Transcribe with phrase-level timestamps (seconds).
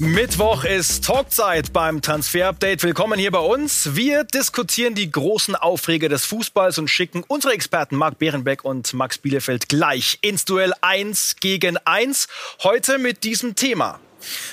[0.00, 2.84] Mittwoch ist Talkzeit beim Transfer Update.
[2.84, 3.96] Willkommen hier bei uns.
[3.96, 9.18] Wir diskutieren die großen Aufreger des Fußballs und schicken unsere Experten Marc Behrenbeck und Max
[9.18, 12.28] Bielefeld gleich ins Duell 1 gegen 1.
[12.62, 13.98] Heute mit diesem Thema.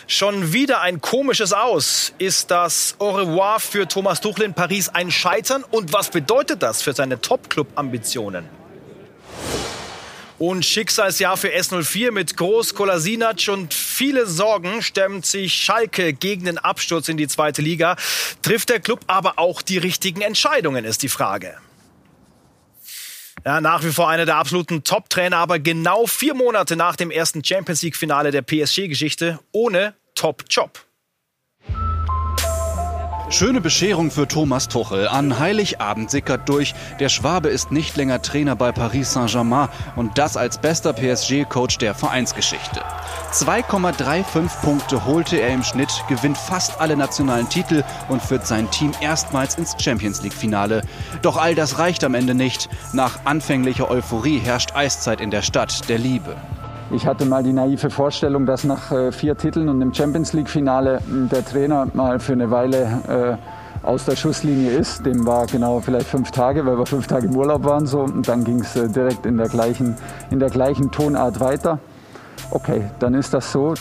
[0.07, 2.13] Schon wieder ein komisches Aus.
[2.17, 5.63] Ist das Au revoir für Thomas Tuchel in Paris ein Scheitern?
[5.69, 8.64] Und was bedeutet das für seine Top-Club-Ambitionen?
[10.37, 16.57] Und Schicksalsjahr für S04 mit Groß, Kolasinac und viele Sorgen stemmt sich Schalke gegen den
[16.57, 17.95] Absturz in die zweite Liga.
[18.41, 21.57] Trifft der Club aber auch die richtigen Entscheidungen, ist die Frage.
[23.45, 27.43] Ja, nach wie vor einer der absoluten Top-Trainer, aber genau vier Monate nach dem ersten
[27.43, 30.84] Champions League-Finale der PSG-Geschichte ohne Top-Job.
[33.29, 35.07] Schöne Bescherung für Thomas Tuchel.
[35.07, 40.37] An Heiligabend sickert durch, der Schwabe ist nicht länger Trainer bei Paris Saint-Germain und das
[40.37, 42.83] als bester PSG-Coach der Vereinsgeschichte.
[43.31, 48.91] 2,35 Punkte holte er im Schnitt, gewinnt fast alle nationalen Titel und führt sein Team
[49.01, 50.83] erstmals ins Champions League-Finale.
[51.23, 52.69] Doch all das reicht am Ende nicht.
[52.93, 56.35] Nach anfänglicher Euphorie herrscht Eiszeit in der Stadt der Liebe.
[56.91, 60.99] Ich hatte mal die naive Vorstellung, dass nach äh, vier Titeln und dem Champions League-Finale
[60.99, 63.39] hm, der Trainer mal für eine Weile
[63.83, 65.03] äh, aus der Schusslinie ist.
[65.03, 67.87] Dem war genau vielleicht fünf Tage, weil wir fünf Tage im Urlaub waren.
[67.87, 68.01] So.
[68.01, 69.95] Und dann ging es äh, direkt in der, gleichen,
[70.29, 71.79] in der gleichen Tonart weiter.
[72.51, 73.73] Okay, dann ist das so.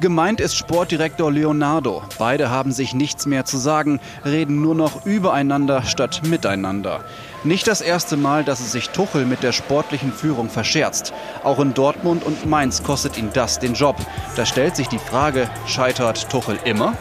[0.00, 2.02] Gemeint ist Sportdirektor Leonardo.
[2.18, 7.04] Beide haben sich nichts mehr zu sagen, reden nur noch übereinander statt miteinander.
[7.44, 11.12] Nicht das erste Mal, dass es sich Tuchel mit der sportlichen Führung verscherzt.
[11.44, 13.96] Auch in Dortmund und Mainz kostet ihn das den Job.
[14.34, 16.94] Da stellt sich die Frage, scheitert Tuchel immer?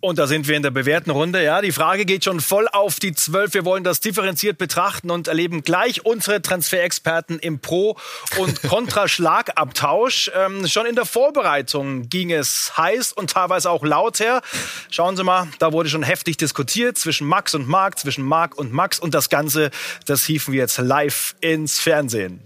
[0.00, 1.42] Und da sind wir in der bewährten Runde.
[1.42, 3.52] Ja, die Frage geht schon voll auf die Zwölf.
[3.52, 7.96] Wir wollen das differenziert betrachten und erleben gleich unsere Transferexperten im Pro-
[8.38, 10.30] und Kontraschlagabtausch.
[10.36, 14.40] Ähm, schon in der Vorbereitung ging es heiß und teilweise auch laut her.
[14.88, 18.72] Schauen Sie mal, da wurde schon heftig diskutiert zwischen Max und Marc, zwischen Marc und
[18.72, 19.00] Max.
[19.00, 19.72] Und das Ganze,
[20.06, 22.40] das hieven wir jetzt live ins Fernsehen.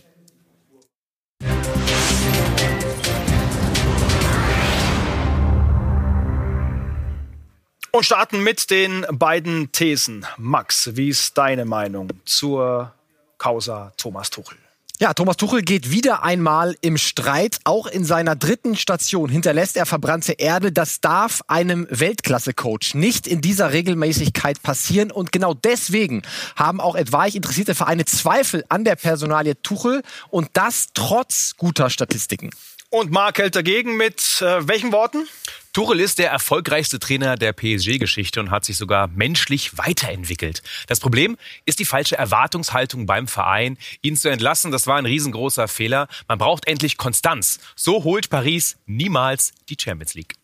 [7.94, 10.24] Und starten mit den beiden Thesen.
[10.38, 12.94] Max, wie ist deine Meinung zur
[13.36, 14.56] Causa Thomas Tuchel?
[14.98, 17.58] Ja, Thomas Tuchel geht wieder einmal im Streit.
[17.64, 20.72] Auch in seiner dritten Station hinterlässt er verbrannte Erde.
[20.72, 25.10] Das darf einem Weltklasse-Coach nicht in dieser Regelmäßigkeit passieren.
[25.10, 26.22] Und genau deswegen
[26.56, 30.02] haben auch etwaig interessierte Vereine Zweifel an der Personalie Tuchel.
[30.30, 32.48] Und das trotz guter Statistiken.
[32.88, 35.26] Und Mark hält dagegen mit äh, welchen Worten?
[35.72, 40.62] Tuchel ist der erfolgreichste Trainer der PSG-Geschichte und hat sich sogar menschlich weiterentwickelt.
[40.86, 43.78] Das Problem ist die falsche Erwartungshaltung beim Verein.
[44.02, 46.08] Ihn zu entlassen, das war ein riesengroßer Fehler.
[46.28, 47.58] Man braucht endlich Konstanz.
[47.74, 50.34] So holt Paris niemals die Champions League.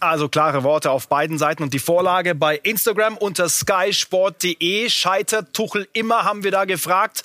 [0.00, 4.88] Also klare Worte auf beiden Seiten und die Vorlage bei Instagram unter skysport.de.
[4.88, 7.22] Scheitert Tuchel immer, haben wir da gefragt.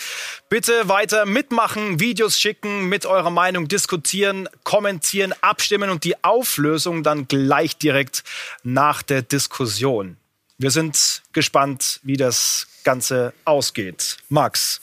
[0.50, 7.30] Bitte weiter mitmachen, Videos schicken, mit eurer Meinung diskutieren, kommentieren, abstimmen und die Auflösung dann
[7.30, 8.26] gleich direkt
[8.64, 10.18] nach der Diskussion.
[10.58, 14.18] Wir sind gespannt, wie das Ganze ausgeht.
[14.28, 14.82] Max,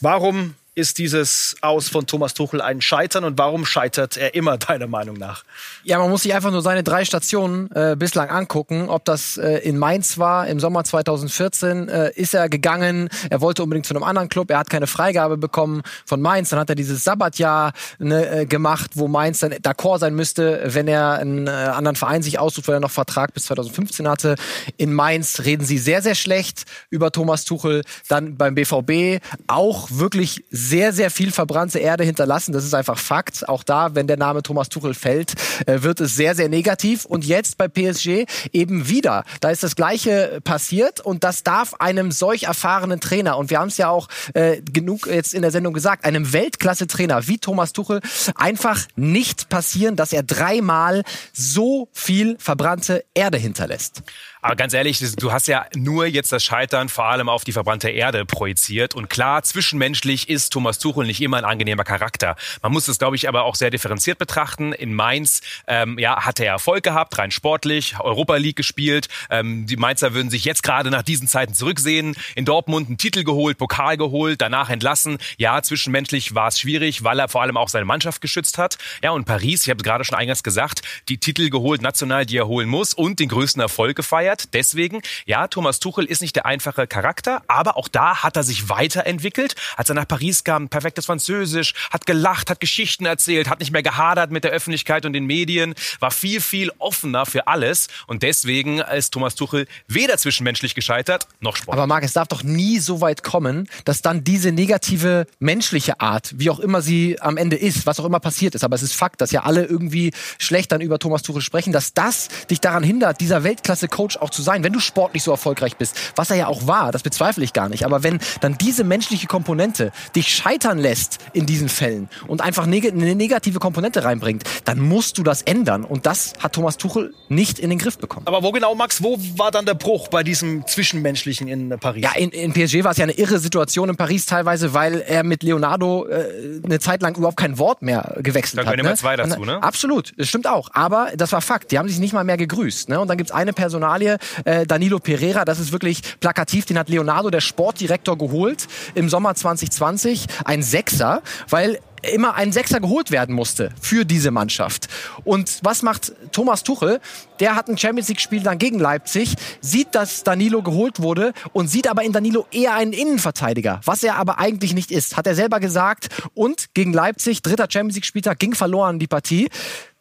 [0.00, 4.86] warum ist dieses Aus von Thomas Tuchel ein Scheitern und warum scheitert er immer, deiner
[4.86, 5.42] Meinung nach?
[5.82, 8.88] Ja, man muss sich einfach nur seine drei Stationen äh, bislang angucken.
[8.88, 13.08] Ob das äh, in Mainz war, im Sommer 2014 äh, ist er gegangen.
[13.28, 14.50] Er wollte unbedingt zu einem anderen Club.
[14.52, 16.50] Er hat keine Freigabe bekommen von Mainz.
[16.50, 20.86] Dann hat er dieses Sabbatjahr ne, äh, gemacht, wo Mainz dann d'accord sein müsste, wenn
[20.86, 24.36] er einen äh, anderen Verein sich aussucht, weil er noch Vertrag bis 2015 hatte.
[24.76, 27.82] In Mainz reden sie sehr, sehr schlecht über Thomas Tuchel.
[28.08, 32.52] Dann beim BVB auch wirklich sehr, sehr viel verbrannte Erde hinterlassen.
[32.52, 33.48] Das ist einfach Fakt.
[33.48, 35.34] Auch da, wenn der Name Thomas Tuchel fällt,
[35.66, 37.04] äh, wird es sehr, sehr negativ.
[37.04, 39.24] Und jetzt bei PSG eben wieder.
[39.40, 43.68] Da ist das Gleiche passiert und das darf einem solch erfahrenen Trainer, und wir haben
[43.68, 48.00] es ja auch äh, genug jetzt in der Sendung gesagt, einem Weltklasse-Trainer wie Thomas Tuchel
[48.34, 54.02] einfach nicht passieren, dass er dreimal so viel verbrannte Erde hinterlässt.
[54.40, 57.90] Aber ganz ehrlich, du hast ja nur jetzt das Scheitern vor allem auf die verbrannte
[57.90, 58.94] Erde projiziert.
[58.94, 62.36] Und klar, zwischenmenschlich ist Thomas Tuchel nicht immer ein angenehmer Charakter.
[62.62, 64.72] Man muss es, glaube ich, aber auch sehr differenziert betrachten.
[64.72, 69.08] In Mainz ähm, ja, hat er Erfolg gehabt, rein sportlich, Europa League gespielt.
[69.28, 72.14] Ähm, die Mainzer würden sich jetzt gerade nach diesen Zeiten zurücksehen.
[72.36, 75.18] In Dortmund einen Titel geholt, Pokal geholt, danach entlassen.
[75.36, 78.78] Ja, zwischenmenschlich war es schwierig, weil er vor allem auch seine Mannschaft geschützt hat.
[79.02, 82.36] Ja, und Paris, ich habe es gerade schon eingangs gesagt, die Titel geholt, national, die
[82.36, 84.54] er holen muss und den größten Erfolg gefeiert gefeiert.
[84.54, 88.68] Deswegen, ja, Thomas Tuchel ist nicht der einfache Charakter, aber auch da hat er sich
[88.68, 89.54] weiterentwickelt.
[89.76, 93.82] Als er nach Paris kam, perfektes Französisch, hat gelacht, hat Geschichten erzählt, hat nicht mehr
[93.82, 97.88] gehadert mit der Öffentlichkeit und den Medien, war viel, viel offener für alles.
[98.06, 101.74] Und deswegen ist Thomas Tuchel weder zwischenmenschlich gescheitert, noch sportlich.
[101.74, 106.34] Aber Marc, es darf doch nie so weit kommen, dass dann diese negative menschliche Art,
[106.36, 108.94] wie auch immer sie am Ende ist, was auch immer passiert ist, aber es ist
[108.94, 112.82] Fakt, dass ja alle irgendwie schlecht dann über Thomas Tuchel sprechen, dass das dich daran
[112.82, 116.46] hindert, dieser Weltklasse-Coach auch zu sein, wenn du sportlich so erfolgreich bist, was er ja
[116.48, 117.84] auch war, das bezweifle ich gar nicht.
[117.84, 122.86] Aber wenn dann diese menschliche Komponente dich scheitern lässt in diesen Fällen und einfach neg
[122.86, 125.84] eine negative Komponente reinbringt, dann musst du das ändern.
[125.84, 128.26] Und das hat Thomas Tuchel nicht in den Griff bekommen.
[128.26, 132.02] Aber wo genau, Max, wo war dann der Bruch bei diesem Zwischenmenschlichen in Paris?
[132.02, 135.24] Ja, in, in PSG war es ja eine irre Situation in Paris teilweise, weil er
[135.24, 138.74] mit Leonardo äh, eine Zeit lang überhaupt kein Wort mehr gewechselt da hat.
[138.74, 139.62] Da immer zwei dazu, ne?
[139.62, 140.70] Absolut, das stimmt auch.
[140.72, 141.70] Aber das war Fakt.
[141.70, 142.88] Die haben sich nicht mal mehr gegrüßt.
[142.88, 143.00] Ne?
[143.00, 144.07] Und dann gibt's eine Personalie,
[144.44, 149.34] äh, Danilo Pereira, das ist wirklich plakativ, den hat Leonardo, der Sportdirektor, geholt im Sommer
[149.34, 150.26] 2020.
[150.44, 154.88] Ein Sechser, weil immer ein Sechser geholt werden musste für diese Mannschaft.
[155.24, 157.00] Und was macht Thomas Tuchel?
[157.40, 161.68] Der hat ein Champions League Spiel dann gegen Leipzig, sieht, dass Danilo geholt wurde und
[161.68, 165.16] sieht aber in Danilo eher einen Innenverteidiger, was er aber eigentlich nicht ist.
[165.16, 166.08] Hat er selber gesagt.
[166.34, 169.48] Und gegen Leipzig, dritter Champions League Spieltag, ging verloren die Partie.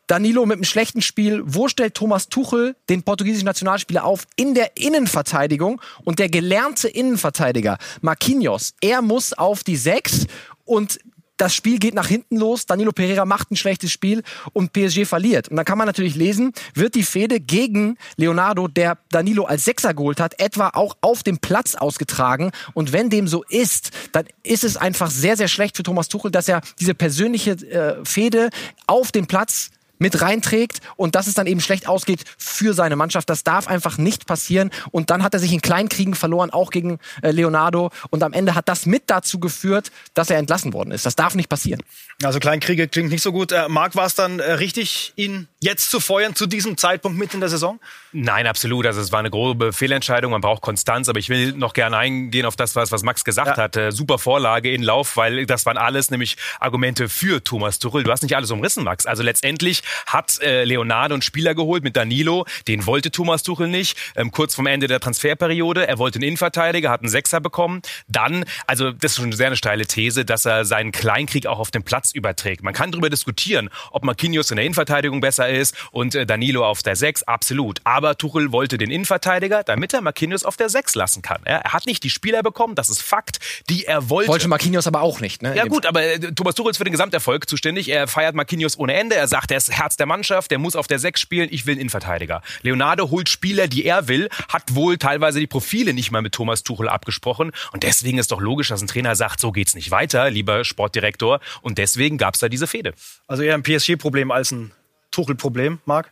[0.08, 1.42] Danilo mit einem schlechten Spiel.
[1.46, 4.26] Wo stellt Thomas Tuchel den portugiesischen Nationalspieler auf?
[4.38, 5.82] In der Innenverteidigung.
[6.06, 10.26] Und der gelernte Innenverteidiger, Marquinhos, er muss auf die Sechs
[10.64, 11.00] und
[11.38, 14.24] das Spiel geht nach hinten los, Danilo Pereira macht ein schlechtes Spiel
[14.54, 15.50] und PSG verliert.
[15.50, 19.94] Und dann kann man natürlich lesen, wird die Fehde gegen Leonardo, der Danilo als Sechser
[19.94, 22.52] geholt hat, etwa auch auf dem Platz ausgetragen.
[22.74, 26.32] Und wenn dem so ist, dann ist es einfach sehr, sehr schlecht für Thomas Tuchel,
[26.32, 28.50] dass er diese persönliche äh, Fehde
[28.88, 33.30] auf dem Platz mit reinträgt und dass es dann eben schlecht ausgeht für seine Mannschaft.
[33.30, 34.72] Das darf einfach nicht passieren.
[34.92, 37.92] Und dann hat er sich in Kleinkriegen verloren, auch gegen äh, Leonardo.
[38.10, 41.06] Und am Ende hat das mit dazu geführt, dass er entlassen worden ist.
[41.06, 41.82] Das darf nicht passieren.
[42.24, 43.52] Also Kleinkriege klingt nicht so gut.
[43.52, 47.38] Äh, Marc, war es dann äh, richtig, ihn jetzt zu feuern zu diesem Zeitpunkt mitten
[47.38, 47.80] in der Saison?
[48.14, 48.86] Nein, absolut.
[48.86, 50.32] Also es war eine grobe Fehlentscheidung.
[50.32, 51.10] Man braucht Konstanz.
[51.10, 53.64] Aber ich will noch gerne eingehen auf das, was, was Max gesagt ja.
[53.64, 53.76] hat.
[53.76, 58.04] Äh, super Vorlage in Lauf, weil das waren alles nämlich Argumente für Thomas Tuchel.
[58.04, 59.06] Du hast nicht alles umrissen, Max.
[59.06, 62.46] Also letztendlich hat äh, Leonardo einen Spieler geholt mit Danilo.
[62.68, 63.98] Den wollte Thomas Tuchel nicht.
[64.16, 65.88] Ähm, kurz vorm Ende der Transferperiode.
[65.88, 67.82] Er wollte einen Innenverteidiger, hat einen Sechser bekommen.
[68.08, 71.60] Dann, also das ist schon eine sehr eine steile These, dass er seinen Kleinkrieg auch
[71.60, 72.64] auf den Platz überträgt.
[72.64, 76.84] Man kann darüber diskutieren, ob Marquinhos in der Innenverteidigung besser ist und äh, Danilo auf
[76.84, 77.24] der Sechs.
[77.24, 77.82] Absolut.
[77.84, 81.42] Aber Tuchel wollte den Innenverteidiger, damit er Marquinhos auf der Sechs lassen kann.
[81.46, 83.40] Er hat nicht die Spieler bekommen, das ist Fakt,
[83.70, 84.30] die er wollte.
[84.30, 85.42] Wollte Marquinhos aber auch nicht.
[85.42, 85.56] Ne?
[85.56, 87.90] Ja gut, aber äh, Thomas Tuchel ist für den Gesamterfolg zuständig.
[87.90, 89.16] Er feiert Marquinhos ohne Ende.
[89.16, 91.48] Er sagt, er ist Herz der Mannschaft, der muss auf der Sechs spielen.
[91.52, 92.42] Ich will einen Innenverteidiger.
[92.62, 96.64] Leonardo holt Spieler, die er will, hat wohl teilweise die Profile nicht mal mit Thomas
[96.64, 97.52] Tuchel abgesprochen.
[97.72, 101.40] Und deswegen ist doch logisch, dass ein Trainer sagt, so geht's nicht weiter, lieber Sportdirektor.
[101.62, 102.94] Und deswegen gab's da diese Fehde.
[103.28, 104.72] Also eher ein PSG-Problem als ein
[105.12, 106.12] Tuchel-Problem, Marc?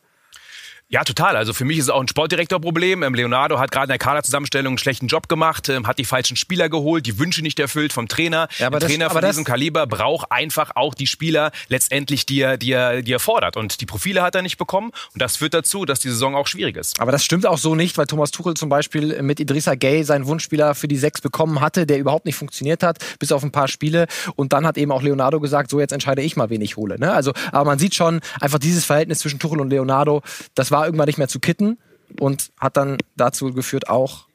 [0.88, 1.36] Ja, total.
[1.36, 3.02] Also für mich ist es auch ein Sportdirektorproblem.
[3.02, 6.38] Ähm, Leonardo hat gerade in der Kaderzusammenstellung einen schlechten Job gemacht, ähm, hat die falschen
[6.38, 8.48] Spieler geholt, die Wünsche nicht erfüllt vom Trainer.
[8.60, 12.40] Ja, aber Ein das, Trainer von diesem Kaliber braucht einfach auch die Spieler letztendlich, die
[12.40, 13.58] er, die, er, die er fordert.
[13.58, 14.92] Und die Profile hat er nicht bekommen.
[15.12, 17.00] Und das führt dazu, dass die Saison auch schwierig ist.
[17.00, 20.28] Aber das stimmt auch so nicht, weil Thomas Tuchel zum Beispiel mit Idrissa Gay seinen
[20.28, 23.68] Wunschspieler für die Sechs bekommen hatte, der überhaupt nicht funktioniert hat, bis auf ein paar
[23.68, 24.06] Spiele.
[24.36, 27.00] Und dann hat eben auch Leonardo gesagt, so jetzt entscheide ich mal, wen ich hole.
[27.00, 27.12] Ne?
[27.12, 30.22] Also, aber man sieht schon einfach dieses Verhältnis zwischen Tuchel und Leonardo,
[30.54, 31.78] das war irgendwann nicht mehr zu kitten Kitten
[32.20, 34.26] und hat dann dazu geführt auch,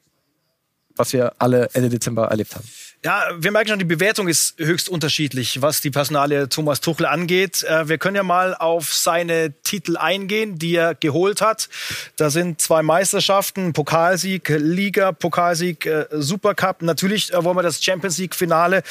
[0.95, 2.65] was wir alle Ende Dezember erlebt haben.
[3.03, 7.63] Ja, wir merken schon, die Bewertung ist höchst unterschiedlich, was die Personalie Thomas Tuchel angeht.
[7.63, 11.69] Äh, wir können ja mal auf seine Titel eingehen, die er geholt hat.
[12.17, 16.83] Da sind zwei Meisterschaften, Pokalsieg, Liga, Pokalsieg, äh, Supercup.
[16.83, 18.83] Natürlich äh, wollen wir das Champions League Finale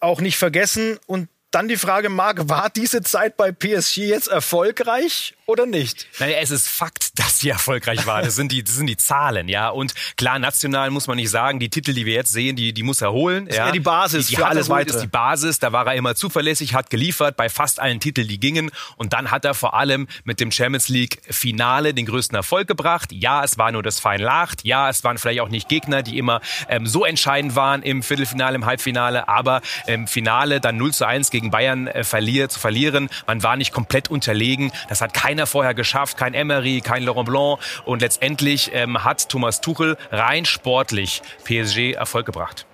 [0.00, 0.98] auch nicht vergessen.
[1.06, 6.06] Und dann die Frage, Marc, war diese Zeit bei PSG jetzt erfolgreich oder nicht?
[6.18, 8.22] Naja, es ist Fakt, dass sie erfolgreich war.
[8.22, 9.68] Das sind die, das sind die Zahlen, ja.
[9.68, 12.82] Und klar, national muss man nicht sagen, die Titel, die wir jetzt sehen, die, die
[12.82, 13.46] muss er holen.
[13.46, 13.66] Das ja.
[13.66, 14.96] ist die Basis die, die für alles weitere.
[14.96, 15.58] ist die Basis.
[15.58, 18.70] Da war er immer zuverlässig, hat geliefert bei fast allen Titeln, die gingen.
[18.96, 23.12] Und dann hat er vor allem mit dem Champions League Finale den größten Erfolg gebracht.
[23.12, 24.64] Ja, es war nur das Final Acht.
[24.64, 28.54] Ja, es waren vielleicht auch nicht Gegner, die immer ähm, so entscheidend waren im Viertelfinale,
[28.54, 29.28] im Halbfinale.
[29.28, 33.08] Aber im Finale dann 0 zu 1 gegen Bayern äh, verliert, zu verlieren.
[33.26, 34.72] Man war nicht komplett unterlegen.
[34.88, 36.16] Das hat keiner vorher geschafft.
[36.16, 37.58] Kein Emery, kein Laurent Blanc.
[37.84, 42.66] Und letztendlich ähm, hat Thomas Tuchel rein sportlich PSG Erfolg gebracht.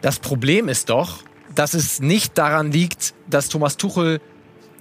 [0.00, 1.18] Das Problem ist doch,
[1.54, 4.20] dass es nicht daran liegt, dass Thomas Tuchel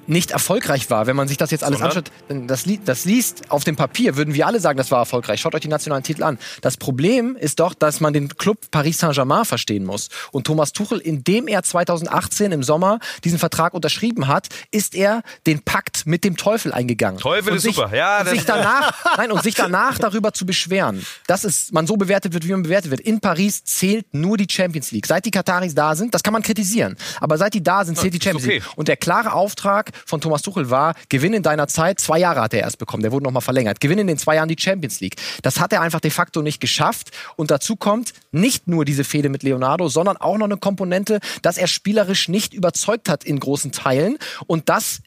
[0.08, 1.08] nicht erfolgreich war.
[1.08, 4.48] Wenn man sich das jetzt alles anschaut, das, das liest auf dem Papier, würden wir
[4.48, 5.42] alle sagen, das war erfolgreich.
[5.42, 6.38] Schaut euch die nationalen Titel an.
[6.62, 10.10] Das Problem ist doch, dass man den Club Paris Saint-Germain verstehen muss.
[10.32, 15.62] Und Thomas Tuchel, indem er 2018 im Sommer diesen Vertrag unterschrieben hat, ist er den
[15.62, 17.20] Pakt mit dem Teufel eingegangen.
[17.20, 18.26] Teufel und ist sich, super, ja.
[18.26, 22.46] Sich danach, nein, und sich danach darüber zu beschweren, dass es man so bewertet wird,
[22.46, 23.02] wie man bewertet wird.
[23.02, 25.06] In Paris zählt nur die Champions League.
[25.06, 26.98] Seit die Kataris da sind, das kann man kritisieren.
[27.20, 28.56] Aber seit die da sind, zählt die Champions okay.
[28.56, 28.64] League.
[28.76, 32.54] Und der klare Auftrag von Thomas Tuchel war, gewinn in deiner Zeit, zwei Jahre hat
[32.54, 35.16] er erst bekommen, der wurde nochmal verlängert, gewinn in den zwei Jahren die Champions League.
[35.42, 37.12] Das hat er einfach de facto nicht geschafft.
[37.36, 41.58] Und dazu kommt nicht nur diese Fehde mit Leonardo, sondern auch noch eine Komponente, dass
[41.58, 44.18] er spielerisch nicht überzeugt hat in großen Teilen.
[44.48, 45.02] Und das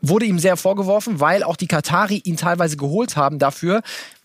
[0.00, 3.82] wurde ihm sehr vorgeworfen, weil auch die Katari ihn teilweise geholt haben dafür,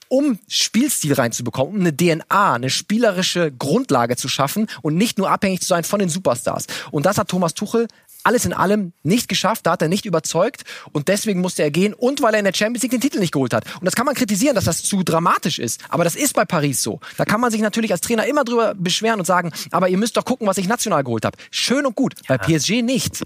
[0.09, 5.61] um Spielstil reinzubekommen, um eine DNA, eine spielerische Grundlage zu schaffen und nicht nur abhängig
[5.61, 6.65] zu sein von den Superstars.
[6.91, 7.87] Und das hat Thomas Tuchel
[8.23, 11.93] alles in allem nicht geschafft, da hat er nicht überzeugt und deswegen musste er gehen
[11.93, 13.65] und weil er in der Champions League den Titel nicht geholt hat.
[13.79, 16.81] Und das kann man kritisieren, dass das zu dramatisch ist, aber das ist bei Paris
[16.81, 16.99] so.
[17.17, 20.17] Da kann man sich natürlich als Trainer immer drüber beschweren und sagen, aber ihr müsst
[20.17, 21.37] doch gucken, was ich national geholt habe.
[21.51, 23.23] Schön und gut, bei PSG nicht.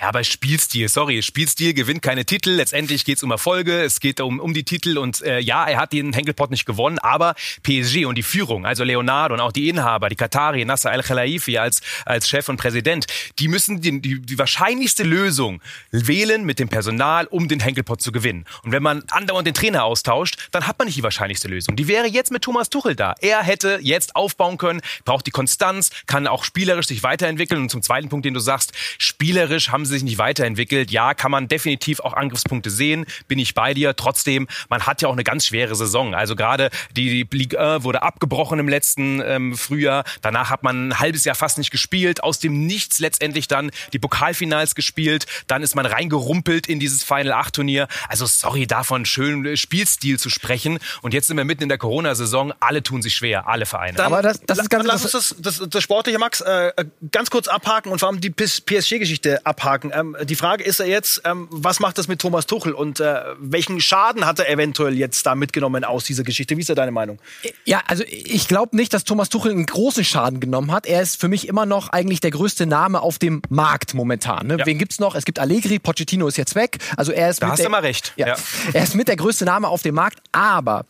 [0.00, 2.50] Ja, aber Spielstil, sorry, Spielstil gewinnt keine Titel.
[2.50, 5.92] Letztendlich geht's um Erfolge, es geht um, um die Titel und äh, ja, er hat
[5.92, 10.08] den Henkelpot nicht gewonnen, aber PSG und die Führung, also Leonardo und auch die Inhaber,
[10.08, 13.06] die Katari, Nasser Al-Khelaifi als, als Chef und Präsident,
[13.38, 18.10] die müssen die, die, die wahrscheinlichste Lösung wählen mit dem Personal, um den Henkelpot zu
[18.10, 18.46] gewinnen.
[18.64, 21.76] Und wenn man andauernd den Trainer austauscht, dann hat man nicht die wahrscheinlichste Lösung.
[21.76, 23.14] Die wäre jetzt mit Thomas Tuchel da.
[23.20, 27.62] Er hätte jetzt aufbauen können, braucht die Konstanz, kann auch spielerisch sich weiterentwickeln.
[27.62, 30.90] Und zum zweiten Punkt, den du sagst, spielerisch haben sie sich nicht weiterentwickelt.
[30.90, 33.96] Ja, kann man definitiv auch Angriffspunkte sehen, bin ich bei dir.
[33.96, 36.14] Trotzdem, man hat ja auch eine ganz schwere Saison.
[36.14, 40.04] Also gerade die, die Ligue 1 wurde abgebrochen im letzten ähm, Frühjahr.
[40.22, 42.22] Danach hat man ein halbes Jahr fast nicht gespielt.
[42.22, 45.26] Aus dem Nichts letztendlich dann die Pokalfinals gespielt.
[45.46, 47.88] Dann ist man reingerumpelt in dieses Final 8 Turnier.
[48.08, 50.78] Also sorry, davon schön Spielstil zu sprechen.
[51.02, 52.52] Und jetzt sind wir mitten in der Corona-Saison.
[52.60, 53.96] Alle tun sich schwer, alle Vereine.
[53.96, 56.72] Dann, Aber das- das ist ganz lass uns das, das, das sportliche, Max, äh,
[57.10, 59.73] ganz kurz abhaken und vor allem die PSG-Geschichte abhaken.
[59.82, 63.22] Ähm, die Frage ist ja jetzt, ähm, was macht das mit Thomas Tuchel und äh,
[63.38, 66.56] welchen Schaden hat er eventuell jetzt da mitgenommen aus dieser Geschichte?
[66.56, 67.18] Wie ist da deine Meinung?
[67.64, 70.86] Ja, also ich glaube nicht, dass Thomas Tuchel einen großen Schaden genommen hat.
[70.86, 74.46] Er ist für mich immer noch eigentlich der größte Name auf dem Markt momentan.
[74.46, 74.56] Ne?
[74.58, 74.66] Ja.
[74.66, 75.14] Wen gibt's noch?
[75.14, 76.78] Es gibt Allegri, Pochettino ist jetzt weg.
[76.96, 78.12] Also er ist Da mit hast der, du mal recht.
[78.16, 78.36] Ja, Ja.
[78.72, 80.84] Er ist mit der größte Name auf dem Markt, aber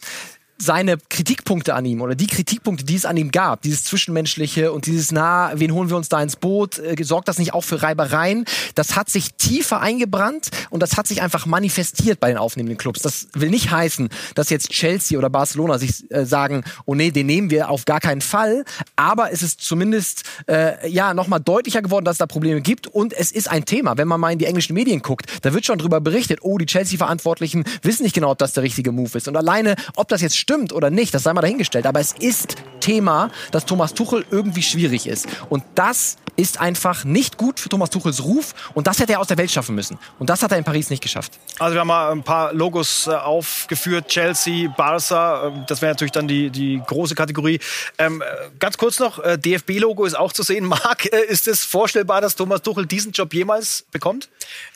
[0.59, 4.87] seine Kritikpunkte an ihm oder die Kritikpunkte, die es an ihm gab, dieses Zwischenmenschliche und
[4.87, 7.83] dieses, na, wen holen wir uns da ins Boot, äh, sorgt das nicht auch für
[7.83, 8.45] Reibereien?
[8.75, 13.03] Das hat sich tiefer eingebrannt und das hat sich einfach manifestiert bei den aufnehmenden Clubs.
[13.03, 17.27] Das will nicht heißen, dass jetzt Chelsea oder Barcelona sich äh, sagen, oh nee, den
[17.27, 18.65] nehmen wir auf gar keinen Fall,
[18.97, 23.13] aber es ist zumindest äh, ja nochmal deutlicher geworden, dass es da Probleme gibt und
[23.13, 23.99] es ist ein Thema.
[23.99, 26.67] Wenn man mal in die englischen Medien guckt, da wird schon drüber berichtet, oh, die
[26.67, 29.27] Chelsea-Verantwortlichen wissen nicht genau, ob das der richtige Move ist.
[29.27, 31.87] Und alleine, ob das jetzt stimmt oder nicht, das sei mal dahingestellt.
[31.87, 35.27] Aber es ist Thema, dass Thomas Tuchel irgendwie schwierig ist.
[35.49, 38.55] Und das ist einfach nicht gut für Thomas Tuchels Ruf.
[38.75, 39.99] Und das hätte er aus der Welt schaffen müssen.
[40.19, 41.33] Und das hat er in Paris nicht geschafft.
[41.59, 46.13] Also wir haben mal ein paar Logos äh, aufgeführt, Chelsea, Barca, äh, das wäre natürlich
[46.13, 47.61] dann die, die große Kategorie.
[47.99, 48.25] Ähm, äh,
[48.59, 50.67] ganz kurz noch, äh, DFB-Logo ist auch zu sehen.
[50.67, 54.29] Marc, äh, ist es vorstellbar, dass Thomas Tuchel diesen Job jemals bekommt?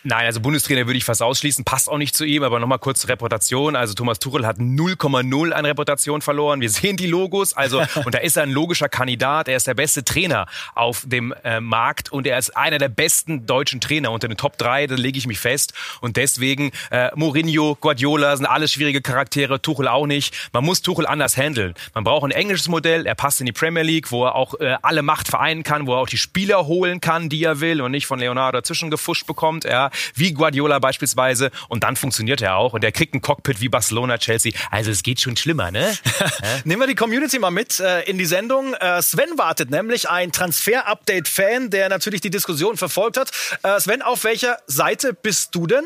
[0.09, 3.09] Nein, also Bundestrainer würde ich fast ausschließen, passt auch nicht zu ihm, aber nochmal kurz
[3.09, 3.77] Reputation.
[3.77, 6.63] Also Thomas Tuchel hat 0,0 an Reputation verloren.
[6.63, 9.49] Wir sehen die Logos, also und da ist er ein logischer Kandidat.
[9.49, 13.45] Er ist der beste Trainer auf dem äh, Markt und er ist einer der besten
[13.45, 15.75] deutschen Trainer unter den Top 3, da lege ich mich fest.
[16.01, 20.35] Und deswegen äh, Mourinho, Guardiola sind alles schwierige Charaktere, Tuchel auch nicht.
[20.55, 21.75] Man muss Tuchel anders handeln.
[21.93, 24.79] Man braucht ein englisches Modell, er passt in die Premier League, wo er auch äh,
[24.81, 27.91] alle Macht vereinen kann, wo er auch die Spieler holen kann, die er will und
[27.91, 32.73] nicht von Leonardo dazwischen gefuscht bekommt, ja, wie Guardiola beispielsweise und dann funktioniert er auch
[32.73, 34.53] und er kriegt ein Cockpit wie Barcelona, Chelsea.
[34.71, 35.97] Also es geht schon schlimmer, ne?
[36.65, 38.75] Nehmen wir die Community mal mit äh, in die Sendung.
[38.75, 43.31] Äh, Sven wartet nämlich, ein Transfer-Update-Fan, der natürlich die Diskussion verfolgt hat.
[43.63, 45.85] Äh, Sven, auf welcher Seite bist du denn?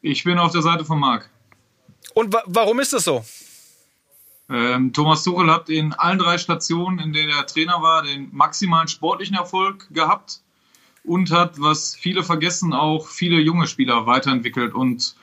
[0.00, 1.30] Ich bin auf der Seite von Marc.
[2.14, 3.24] Und wa warum ist das so?
[4.50, 8.88] Ähm, Thomas Tuchel hat in allen drei Stationen, in denen er Trainer war, den maximalen
[8.88, 10.40] sportlichen Erfolg gehabt
[11.04, 14.74] und hat, was viele vergessen, auch viele junge Spieler weiterentwickelt.
[14.74, 15.16] Und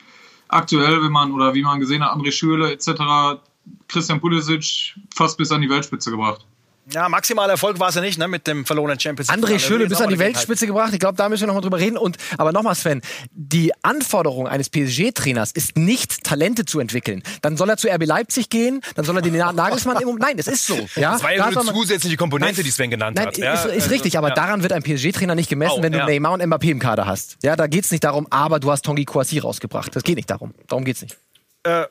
[0.48, 3.42] aktuell, wenn man oder wie man gesehen hat, André Schürle etc.,
[3.88, 6.46] Christian Pulisic fast bis an die Weltspitze gebracht.
[6.92, 9.44] Ja, maximaler Erfolg war es ja nicht, ne, mit dem verlorenen Champions League.
[9.44, 10.94] André Schöne bis an die Weltspitze gebracht.
[10.94, 11.98] Ich glaube, da müssen wir nochmal drüber reden.
[11.98, 17.22] Und, aber nochmal, Sven, die Anforderung eines PSG-Trainers ist nicht, Talente zu entwickeln.
[17.42, 20.48] Dann soll er zu RB Leipzig gehen, dann soll er den Nagelsmann im, nein, es
[20.48, 20.76] ist so.
[20.96, 21.14] Ja?
[21.14, 23.38] Das war ja eine zusätzliche Komponente, nein, die Sven genannt nein, hat.
[23.38, 24.36] Ja, ist, ist also, richtig, aber ja.
[24.36, 26.06] daran wird ein PSG-Trainer nicht gemessen, oh, wenn du ja.
[26.06, 27.38] Neymar und Mbappé im Kader hast.
[27.44, 29.96] Ja, da geht's nicht darum, aber du hast Tongi Kouassi rausgebracht.
[29.96, 30.54] Das geht nicht darum.
[30.68, 31.18] Darum geht's nicht.
[31.64, 31.86] Äh,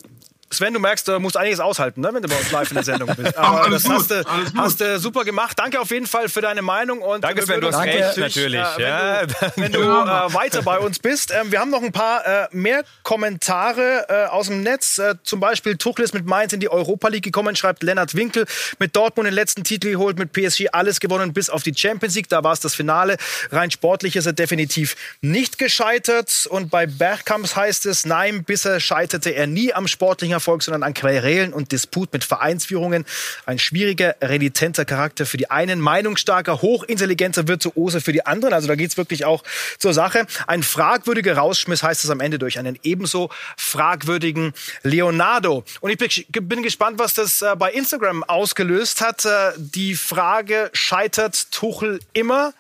[0.50, 2.84] Sven, du merkst, du musst einiges aushalten, ne, wenn du bei uns live in der
[2.84, 3.36] Sendung bist.
[3.36, 4.24] Aber alles das hast, du,
[4.56, 5.58] hast du super gemacht.
[5.58, 7.02] Danke auf jeden Fall für deine Meinung.
[7.02, 8.60] Und Danke, Sven, du hast recht, natürlich.
[8.60, 11.32] Äh, wenn ja, du, wenn du äh, weiter bei uns bist.
[11.32, 14.98] Ähm, wir haben noch ein paar äh, mehr Kommentare äh, aus dem Netz.
[14.98, 18.46] Äh, zum Beispiel Tuchel ist mit Mainz in die Europa League gekommen, schreibt Lennart Winkel.
[18.78, 22.28] Mit Dortmund den letzten Titel geholt, mit PSG alles gewonnen, bis auf die Champions League.
[22.30, 23.18] Da war es das Finale.
[23.50, 26.46] Rein sportlich ist er definitiv nicht gescheitert.
[26.48, 30.94] Und bei Bergkamps heißt es, nein, bisher scheiterte er nie am sportlichen Erfolg, sondern an
[30.94, 33.04] Querelen und Disput mit Vereinsführungen.
[33.44, 38.54] Ein schwieriger, renitenter Charakter für die einen, meinungsstarker, hochintelligenter Virtuose für die anderen.
[38.54, 39.42] Also da geht es wirklich auch
[39.78, 40.26] zur Sache.
[40.46, 44.52] Ein fragwürdiger Rausschmiss heißt es am Ende durch einen ebenso fragwürdigen
[44.82, 45.64] Leonardo.
[45.80, 49.24] Und ich bin gespannt, was das äh, bei Instagram ausgelöst hat.
[49.24, 52.54] Äh, die Frage, scheitert Tuchel immer?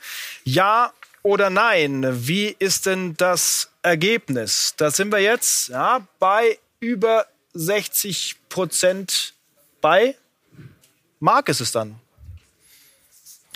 [0.44, 0.92] Ja
[1.22, 2.06] oder nein?
[2.26, 4.74] Wie ist denn das Ergebnis?
[4.76, 7.26] Da sind wir jetzt ja, bei über
[7.58, 9.34] 60 Prozent
[9.80, 10.14] bei
[11.18, 12.00] Marc ist es dann.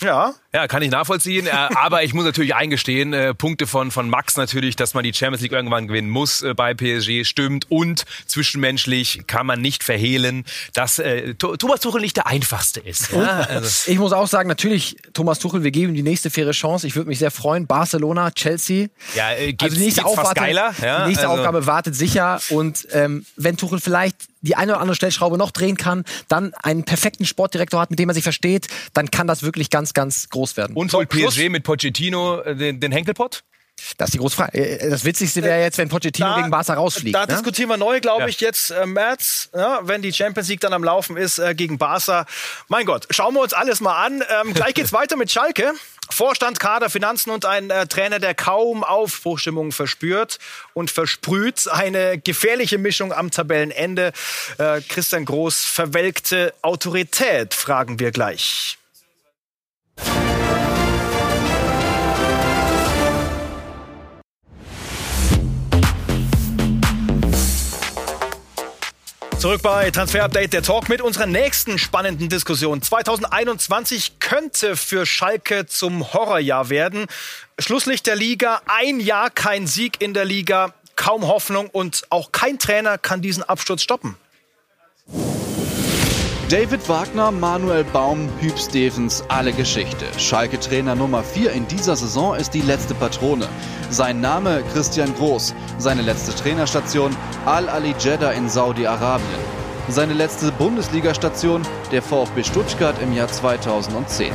[0.02, 0.34] Ja.
[0.54, 1.46] Ja, kann ich nachvollziehen.
[1.46, 5.14] Äh, aber ich muss natürlich eingestehen, äh, Punkte von, von Max natürlich, dass man die
[5.14, 7.70] Champions League irgendwann gewinnen muss äh, bei PSG, stimmt.
[7.70, 10.44] Und zwischenmenschlich kann man nicht verhehlen,
[10.74, 13.12] dass äh, Thomas Tuchel nicht der einfachste ist.
[13.12, 13.40] Ja?
[13.52, 13.90] Also.
[13.90, 16.86] Ich muss auch sagen, natürlich, Thomas Tuchel, wir geben die nächste faire Chance.
[16.86, 17.66] Ich würde mich sehr freuen.
[17.66, 18.88] Barcelona, Chelsea.
[19.14, 21.02] Ja, äh, also die nächste, Aufwarte, geiler, ja?
[21.04, 21.40] die nächste also.
[21.40, 22.40] Aufgabe wartet sicher.
[22.50, 26.84] Und ähm, wenn Tuchel vielleicht die eine oder andere Stellschraube noch drehen kann, dann einen
[26.84, 30.56] perfekten Sportdirektor hat, mit dem er sich versteht, dann kann das wirklich ganz, ganz groß
[30.56, 30.76] werden.
[30.76, 33.44] Und holt PSG mit Pochettino äh, den, den Henkelpott?
[33.96, 34.58] Das ist die große Frage.
[34.58, 37.14] Äh, das Witzigste wäre jetzt, wenn Pochettino da, gegen Barca rausfliegt.
[37.14, 37.26] Da ne?
[37.28, 38.28] diskutieren wir neu, glaube ja.
[38.28, 41.78] ich, jetzt äh, März, ja, wenn die Champions League dann am Laufen ist äh, gegen
[41.78, 42.26] Barca.
[42.68, 44.22] Mein Gott, schauen wir uns alles mal an.
[44.44, 45.72] Ähm, gleich geht's weiter mit Schalke.
[46.12, 50.38] Vorstand, Kader, Finanzen und ein äh, Trainer, der kaum Aufbruchstimmung verspürt
[50.74, 51.68] und versprüht.
[51.68, 54.12] Eine gefährliche Mischung am Tabellenende.
[54.58, 58.78] Äh, Christian Groß, verwelkte Autorität, fragen wir gleich.
[69.42, 72.80] Zurück bei Transfer Update, der Talk mit unserer nächsten spannenden Diskussion.
[72.80, 77.06] 2021 könnte für Schalke zum Horrorjahr werden.
[77.58, 82.60] Schlusslicht der Liga, ein Jahr kein Sieg in der Liga, kaum Hoffnung und auch kein
[82.60, 84.16] Trainer kann diesen Absturz stoppen.
[86.52, 90.04] David Wagner, Manuel Baum, Hüb Stevens, alle Geschichte.
[90.18, 93.48] Schalke-Trainer Nummer 4 in dieser Saison ist die letzte Patrone.
[93.88, 95.54] Sein Name Christian Groß.
[95.78, 99.40] Seine letzte Trainerstation Al-Ali Jeddah in Saudi-Arabien.
[99.88, 104.30] Seine letzte Bundesliga-Station der VfB Stuttgart im Jahr 2010.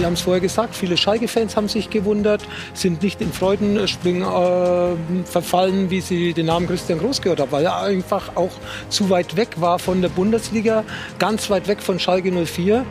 [0.00, 2.40] Wir haben es vorher gesagt, viele Schalke-Fans haben sich gewundert,
[2.72, 7.66] sind nicht in Freudenspringen äh, verfallen, wie sie den Namen Christian Groß gehört haben, weil
[7.66, 8.52] er einfach auch
[8.88, 10.84] zu weit weg war von der Bundesliga,
[11.18, 12.86] ganz weit weg von Schalke 04.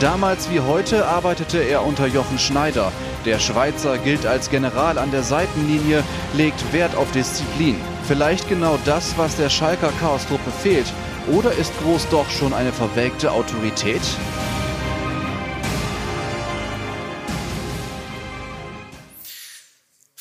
[0.00, 2.90] Damals wie heute arbeitete er unter Jochen Schneider.
[3.26, 7.76] Der Schweizer gilt als General an der Seitenlinie, legt Wert auf Disziplin.
[8.04, 10.86] Vielleicht genau das, was der Schalker Chaos-Truppe fehlt.
[11.30, 14.00] Oder ist Groß doch schon eine verwelkte Autorität?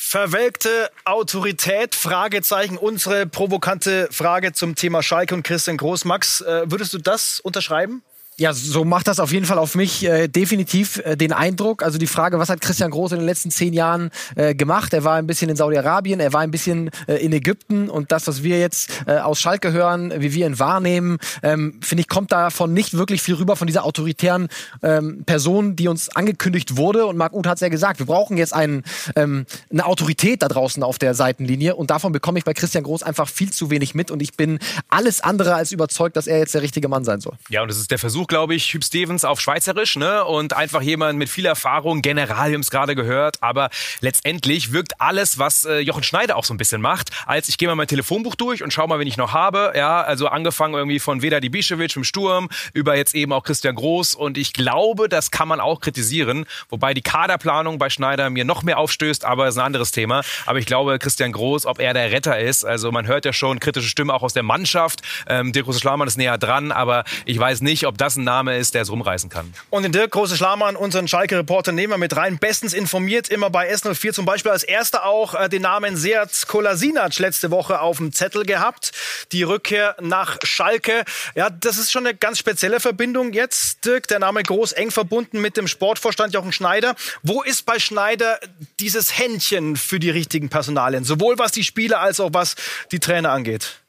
[0.10, 1.94] Verwelkte Autorität?
[1.94, 2.78] Fragezeichen.
[2.78, 6.40] Unsere provokante Frage zum Thema Schalke und Christian Großmax.
[6.40, 8.04] Äh, würdest du das unterschreiben?
[8.40, 11.82] Ja, so macht das auf jeden Fall auf mich äh, definitiv äh, den Eindruck.
[11.82, 14.94] Also die Frage, was hat Christian Groß in den letzten zehn Jahren äh, gemacht?
[14.94, 18.28] Er war ein bisschen in Saudi-Arabien, er war ein bisschen äh, in Ägypten und das,
[18.28, 22.32] was wir jetzt äh, aus Schalke hören, wie wir ihn wahrnehmen, ähm, finde ich, kommt
[22.32, 24.50] davon nicht wirklich viel rüber von dieser autoritären
[24.84, 27.08] ähm, Person, die uns angekündigt wurde.
[27.08, 28.84] Und Marc Uth hat es ja gesagt, wir brauchen jetzt einen,
[29.16, 33.02] ähm, eine Autorität da draußen auf der Seitenlinie und davon bekomme ich bei Christian Groß
[33.02, 36.54] einfach viel zu wenig mit und ich bin alles andere als überzeugt, dass er jetzt
[36.54, 37.34] der richtige Mann sein soll.
[37.50, 40.26] Ja, und es ist der Versuch, glaube ich, Hüb Stevens auf Schweizerisch, ne?
[40.26, 43.38] Und einfach jemand mit viel Erfahrung, General, wir haben es gerade gehört.
[43.42, 43.70] Aber
[44.02, 47.68] letztendlich wirkt alles, was äh, Jochen Schneider auch so ein bisschen macht, als ich gehe
[47.68, 49.74] mal mein Telefonbuch durch und schau mal, wen ich noch habe.
[49.76, 54.16] Ja, also angefangen irgendwie von Veda Dibišević im Sturm über jetzt eben auch Christian Groß.
[54.16, 56.46] Und ich glaube, das kann man auch kritisieren.
[56.70, 60.24] Wobei die Kaderplanung bei Schneider mir noch mehr aufstößt, aber ist ein anderes Thema.
[60.46, 63.60] Aber ich glaube, Christian Groß, ob er der Retter ist, also man hört ja schon
[63.60, 65.02] kritische Stimmen auch aus der Mannschaft.
[65.28, 68.74] Ähm, Dirk Schlamann ist näher dran, aber ich weiß nicht, ob das ein Name ist,
[68.74, 69.54] der es rumreißen kann.
[69.70, 72.38] Und den Dirk Große Schlamann, unseren Schalke-Reporter, nehmen wir mit rein.
[72.38, 77.18] Bestens informiert, immer bei S04 zum Beispiel als erster auch äh, den Namen Seat Kolasinac
[77.20, 78.92] letzte Woche auf dem Zettel gehabt.
[79.32, 81.04] Die Rückkehr nach Schalke.
[81.36, 84.08] Ja, das ist schon eine ganz spezielle Verbindung jetzt, Dirk.
[84.08, 86.96] Der Name groß eng verbunden mit dem Sportvorstand Jochen Schneider.
[87.24, 88.40] Wo ist bei Schneider
[88.80, 91.04] dieses Händchen für die richtigen Personalien?
[91.04, 92.56] Sowohl was die Spieler als auch was
[92.92, 93.82] die Trainer angeht.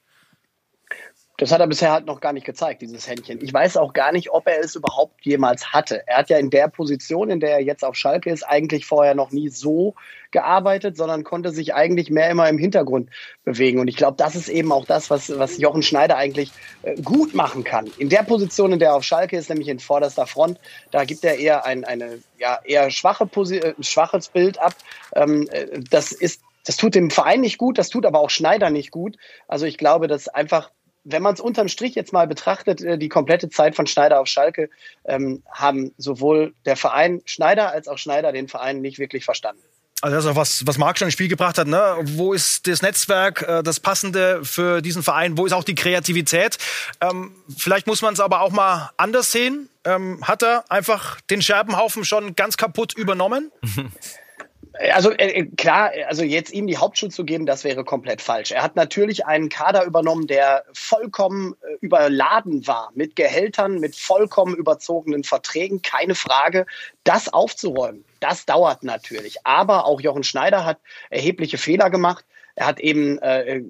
[1.39, 3.39] Das hat er bisher halt noch gar nicht gezeigt, dieses Händchen.
[3.41, 6.03] Ich weiß auch gar nicht, ob er es überhaupt jemals hatte.
[6.09, 9.15] Er hat ja in der Position, in der er jetzt auf Schalke ist, eigentlich vorher
[9.15, 9.95] noch nie so
[10.33, 13.11] gearbeitet, sondern konnte sich eigentlich mehr immer im Hintergrund
[13.45, 13.79] bewegen.
[13.79, 16.51] Und ich glaube, das ist eben auch das, was, was Jochen Schneider eigentlich
[16.83, 17.87] äh, gut machen kann.
[17.99, 20.59] In der Position, in der er auf Schalke ist, nämlich in vorderster Front,
[20.91, 24.75] da gibt er eher ein eine, ja, eher schwache Posi äh, schwaches Bild ab.
[25.15, 28.69] Ähm, äh, das ist das tut dem Verein nicht gut, das tut aber auch Schneider
[28.69, 29.17] nicht gut.
[29.47, 30.71] Also ich glaube, dass einfach
[31.11, 34.27] wenn man es unterm Strich jetzt mal betrachtet, äh, die komplette Zeit von Schneider auf
[34.27, 34.71] Schalke,
[35.05, 39.63] ähm, haben sowohl der Verein Schneider als auch Schneider den Verein nicht wirklich verstanden.
[40.01, 41.67] Also das ist auch was, was Marc schon ins Spiel gebracht hat.
[41.67, 41.97] Ne?
[42.03, 45.37] Wo ist das Netzwerk, äh, das Passende für diesen Verein?
[45.37, 46.59] Wo ist auch die Kreativität?
[47.01, 49.69] Ähm, vielleicht muss man es aber auch mal anders sehen.
[49.85, 53.51] Ähm, hat er einfach den Scherbenhaufen schon ganz kaputt übernommen?
[54.93, 58.53] Also äh, klar, also jetzt ihm die Hauptschuld zu geben, das wäre komplett falsch.
[58.53, 64.55] Er hat natürlich einen Kader übernommen, der vollkommen äh, überladen war mit Gehältern, mit vollkommen
[64.55, 66.67] überzogenen Verträgen, keine Frage.
[67.03, 69.39] Das aufzuräumen, das dauert natürlich.
[69.45, 70.79] Aber auch Jochen Schneider hat
[71.11, 72.25] erhebliche Fehler gemacht.
[72.55, 73.63] Er hat eben äh,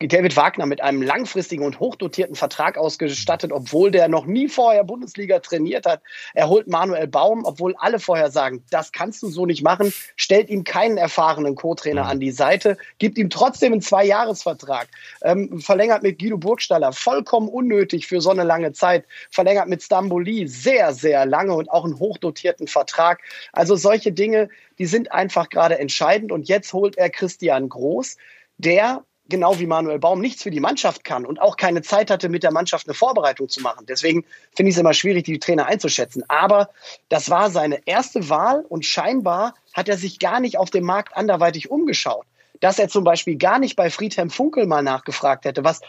[0.00, 5.38] David Wagner mit einem langfristigen und hochdotierten Vertrag ausgestattet, obwohl der noch nie vorher Bundesliga
[5.38, 6.02] trainiert hat.
[6.34, 10.50] Er holt Manuel Baum, obwohl alle vorher sagen, das kannst du so nicht machen, stellt
[10.50, 14.88] ihm keinen erfahrenen Co-Trainer an die Seite, gibt ihm trotzdem einen Zweijahresvertrag,
[15.22, 20.48] ähm, verlängert mit Guido Burgstaller, vollkommen unnötig für so eine lange Zeit, verlängert mit Stamboli
[20.48, 23.20] sehr, sehr lange und auch einen hochdotierten Vertrag.
[23.52, 28.16] Also solche Dinge, die sind einfach gerade entscheidend und jetzt holt er Christian Groß,
[28.58, 32.28] der genau wie Manuel Baum nichts für die Mannschaft kann und auch keine Zeit hatte,
[32.28, 33.86] mit der Mannschaft eine Vorbereitung zu machen.
[33.86, 36.24] Deswegen finde ich es immer schwierig, die Trainer einzuschätzen.
[36.28, 36.70] Aber
[37.08, 41.16] das war seine erste Wahl und scheinbar hat er sich gar nicht auf dem Markt
[41.16, 42.26] anderweitig umgeschaut.
[42.60, 45.80] Dass er zum Beispiel gar nicht bei Friedhelm Funkel mal nachgefragt hätte, was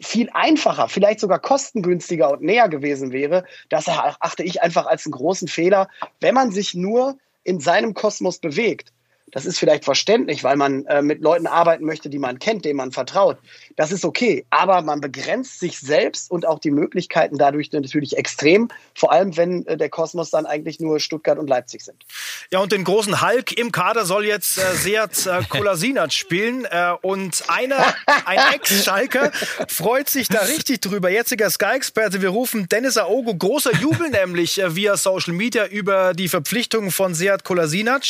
[0.00, 5.12] viel einfacher, vielleicht sogar kostengünstiger und näher gewesen wäre, das erachte ich einfach als einen
[5.12, 5.88] großen Fehler,
[6.20, 8.92] wenn man sich nur in seinem Kosmos bewegt
[9.32, 12.76] das ist vielleicht verständlich, weil man äh, mit Leuten arbeiten möchte, die man kennt, denen
[12.76, 13.38] man vertraut.
[13.74, 14.44] Das ist okay.
[14.50, 18.68] Aber man begrenzt sich selbst und auch die Möglichkeiten dadurch natürlich extrem.
[18.94, 22.04] Vor allem, wenn äh, der Kosmos dann eigentlich nur Stuttgart und Leipzig sind.
[22.52, 26.64] Ja, und den großen Hulk im Kader soll jetzt äh, Seat äh, Kolasinac spielen.
[26.66, 27.94] Äh, und einer,
[28.26, 29.32] ein Ex-Schalker
[29.68, 31.10] freut sich da richtig drüber.
[31.10, 33.34] Jetziger Sky-Experte, wir rufen Dennis Aogo.
[33.34, 38.04] Großer Jubel nämlich äh, via Social Media über die Verpflichtung von Seat Kolasinac.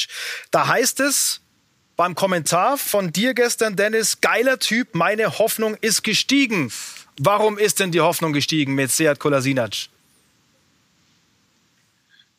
[0.51, 1.41] Da heißt es, es
[1.97, 6.73] beim Kommentar von dir gestern, Dennis, geiler Typ, meine Hoffnung ist gestiegen.
[7.19, 9.89] Warum ist denn die Hoffnung gestiegen mit Seat Kolasinac?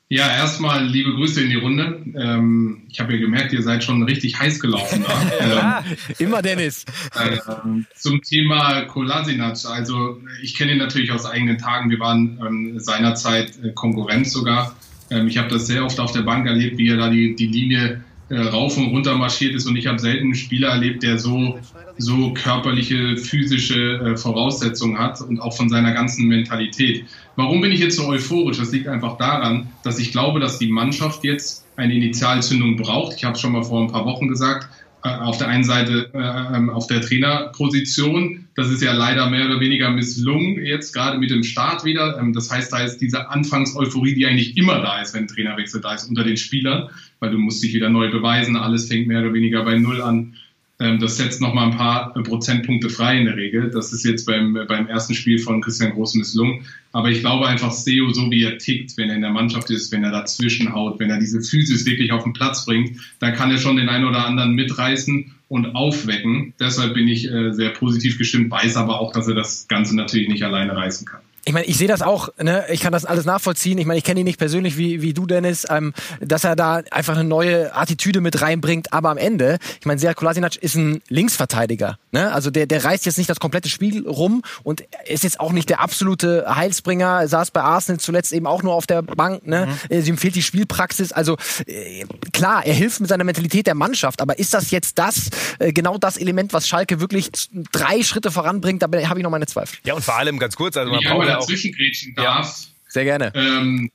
[0.08, 2.04] Ja, erstmal liebe Grüße in die Runde.
[2.16, 5.04] Ähm, ich habe ja gemerkt, ihr seid schon richtig heiß gelaufen.
[5.40, 6.86] ja, ähm, immer Dennis.
[7.18, 9.58] Ähm, zum Thema Kolasinac.
[9.66, 11.90] Also ich kenne ihn natürlich aus eigenen Tagen.
[11.90, 14.76] Wir waren ähm, seinerzeit äh, Konkurrenz sogar.
[15.10, 17.48] Ähm, ich habe das sehr oft auf der Bank erlebt, wie er da die, die
[17.48, 21.20] Linie äh, rauf und runter marschiert ist und ich habe selten einen Spieler erlebt, der
[21.20, 21.60] so,
[21.98, 27.06] so körperliche, physische äh, Voraussetzungen hat und auch von seiner ganzen Mentalität.
[27.36, 28.58] Warum bin ich jetzt so euphorisch?
[28.58, 33.16] Das liegt einfach daran, dass ich glaube, dass die Mannschaft jetzt eine Initialzündung braucht.
[33.18, 34.70] Ich habe es schon mal vor ein paar Wochen gesagt.
[35.06, 38.48] Äh, auf der einen Seite äh, ähm, auf der Trainerposition.
[38.56, 42.18] Das ist ja leider mehr oder weniger misslungen, jetzt gerade mit dem Start wieder.
[42.18, 45.94] Ähm, das heißt, da ist diese Anfangseuphorie, die eigentlich immer da ist, wenn Trainerwechsel da
[45.94, 46.90] ist, unter den Spielern,
[47.20, 48.56] weil du musst dich wieder neu beweisen.
[48.56, 50.34] Alles fängt mehr oder weniger bei Null an.
[50.80, 53.72] Ähm, das setzt nochmal ein paar Prozentpunkte frei in der Regel.
[53.72, 56.66] Das ist jetzt beim, beim ersten Spiel von Christian Groß misslungen.
[56.92, 59.92] Aber ich glaube einfach, Seo, so wie er tickt, wenn er in der Mannschaft ist,
[59.92, 63.52] wenn er dazwischen haut, wenn er diese Physis wirklich auf den Platz bringt, dann kann
[63.52, 66.54] er schon den einen oder anderen mitreißen und aufwecken.
[66.60, 70.28] Deshalb bin ich äh, sehr positiv gestimmt, weiß aber auch, dass er das Ganze natürlich
[70.28, 72.66] nicht alleine reißen kann ich meine, ich sehe das auch, ne?
[72.70, 73.78] ich kann das alles nachvollziehen.
[73.78, 76.82] Ich meine, ich kenne ihn nicht persönlich wie, wie du, Dennis, ähm, dass er da
[76.90, 78.92] einfach eine neue Attitüde mit reinbringt.
[78.94, 82.00] Aber am Ende, ich meine, Serhat Kolasinac ist ein Linksverteidiger.
[82.12, 82.34] Ne?
[82.34, 85.70] Also der, der reißt jetzt nicht das komplette Spiel rum und ist jetzt auch nicht
[85.70, 87.20] der absolute Heilsbringer.
[87.22, 89.46] Er saß bei Arsenal zuletzt eben auch nur auf der Bank.
[89.46, 89.68] Ne?
[89.90, 90.04] Mhm.
[90.04, 91.12] Ihm fehlt die Spielpraxis.
[91.12, 94.20] Also äh, klar, er hilft mit seiner Mentalität der Mannschaft.
[94.20, 95.30] Aber ist das jetzt das,
[95.60, 97.30] äh, genau das Element, was Schalke wirklich
[97.72, 98.82] drei Schritte voranbringt?
[98.82, 99.78] Da habe ich noch meine Zweifel.
[99.86, 102.26] Ja, und vor allem ganz kurz, also man braucht dazwischen grätschen darf.
[102.26, 102.72] Ja.
[102.88, 103.32] Sehr gerne.
[103.36, 103.92] Ähm,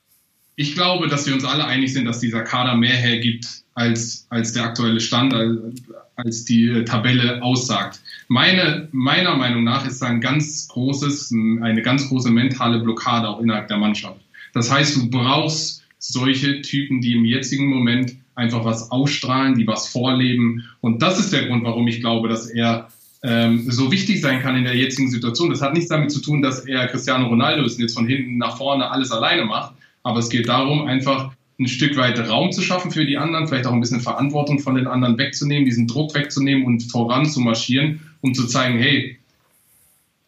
[0.55, 4.53] ich glaube, dass wir uns alle einig sind, dass dieser Kader mehr hergibt, als, als
[4.53, 5.81] der aktuelle Stand, als,
[6.15, 7.99] als die Tabelle aussagt.
[8.27, 13.39] Meine, meiner Meinung nach ist da ein ganz großes, eine ganz große mentale Blockade auch
[13.39, 14.19] innerhalb der Mannschaft.
[14.53, 19.87] Das heißt, du brauchst solche Typen, die im jetzigen Moment einfach was ausstrahlen, die was
[19.87, 20.67] vorleben.
[20.81, 22.89] Und das ist der Grund, warum ich glaube, dass er
[23.23, 25.49] ähm, so wichtig sein kann in der jetzigen Situation.
[25.49, 28.37] Das hat nichts damit zu tun, dass er Cristiano Ronaldo ist und jetzt von hinten
[28.37, 29.75] nach vorne alles alleine macht.
[30.03, 33.67] Aber es geht darum, einfach ein Stück weit Raum zu schaffen für die anderen, vielleicht
[33.67, 38.01] auch ein bisschen Verantwortung von den anderen wegzunehmen, diesen Druck wegzunehmen und voran zu marschieren,
[38.21, 39.19] um zu zeigen, hey,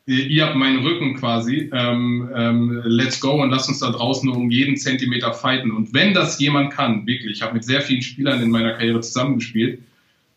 [0.05, 4.51] ihr habt meinen Rücken quasi, ähm, ähm, let's go und lasst uns da draußen um
[4.51, 5.71] jeden Zentimeter fighten.
[5.71, 9.01] Und wenn das jemand kann, wirklich, ich habe mit sehr vielen Spielern in meiner Karriere
[9.01, 9.79] zusammengespielt,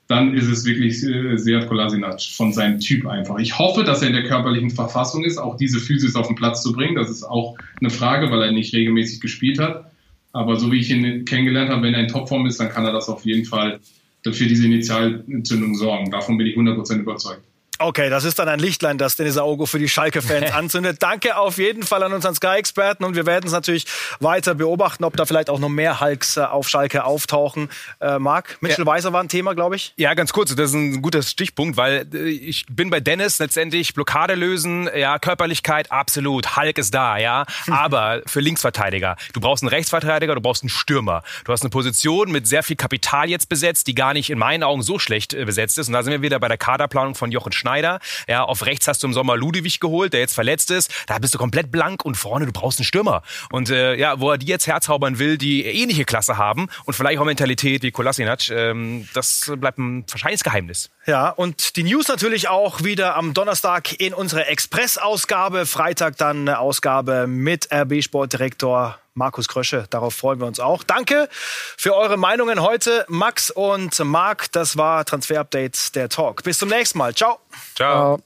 [0.08, 3.38] dann ist es wirklich äh, Seat Kolasinac von seinem Typ einfach.
[3.38, 6.62] Ich hoffe, dass er in der körperlichen Verfassung ist, auch diese Physis auf den Platz
[6.62, 6.94] zu bringen.
[6.94, 9.90] Das ist auch eine Frage, weil er nicht regelmäßig gespielt hat.
[10.32, 12.92] Aber so wie ich ihn kennengelernt habe, wenn er in Topform ist, dann kann er
[12.92, 13.80] das auf jeden Fall
[14.22, 16.10] für diese Initialzündung sorgen.
[16.10, 17.42] Davon bin ich 100% überzeugt.
[17.78, 21.02] Okay, das ist dann ein Lichtlein, das Dennis Aogo für die Schalke-Fans anzündet.
[21.02, 23.84] Danke auf jeden Fall an unseren Sky-Experten und wir werden es natürlich
[24.18, 27.68] weiter beobachten, ob da vielleicht auch noch mehr Hulks äh, auf Schalke auftauchen.
[28.00, 28.90] Äh, Marc, Mitchell ja.
[28.90, 29.92] Weiser war ein Thema, glaube ich.
[29.96, 33.92] Ja, ganz kurz, das ist ein guter Stichpunkt, weil äh, ich bin bei Dennis letztendlich
[33.92, 39.70] Blockade lösen, ja, Körperlichkeit, absolut, Hulk ist da, ja, aber für Linksverteidiger, du brauchst einen
[39.70, 41.22] Rechtsverteidiger, du brauchst einen Stürmer.
[41.44, 44.62] Du hast eine Position mit sehr viel Kapital jetzt besetzt, die gar nicht in meinen
[44.62, 47.30] Augen so schlecht äh, besetzt ist und da sind wir wieder bei der Kaderplanung von
[47.30, 47.65] Jochen Schneider.
[47.66, 47.98] Schneider.
[48.28, 50.92] Ja, auf rechts hast du im Sommer Ludewig geholt, der jetzt verletzt ist.
[51.08, 53.22] Da bist du komplett blank und vorne, du brauchst einen Stürmer.
[53.50, 57.18] Und äh, ja, wo er die jetzt herzaubern will, die ähnliche Klasse haben und vielleicht
[57.18, 60.90] auch Mentalität wie Kolasinac, ähm, das bleibt ein wahrscheinliches Geheimnis.
[61.06, 65.66] Ja, und die News natürlich auch wieder am Donnerstag in unserer Express-Ausgabe.
[65.66, 69.86] Freitag dann eine Ausgabe mit RB-Sportdirektor Markus Krösche.
[69.90, 70.84] Darauf freuen wir uns auch.
[70.84, 71.28] Danke
[71.76, 74.52] für eure Meinungen heute, Max und Marc.
[74.52, 76.42] Das war Transfer Update der Talk.
[76.42, 77.14] Bis zum nächsten Mal.
[77.14, 77.38] Ciao.
[77.74, 78.18] Ciao.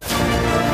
[0.00, 0.65] Ciao.